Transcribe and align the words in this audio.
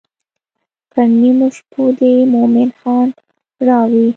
پر 0.91 1.05
نیمو 1.19 1.47
شپو 1.55 1.83
دې 1.99 2.13
مومن 2.31 2.69
خان 2.79 3.07
راوی. 3.67 4.07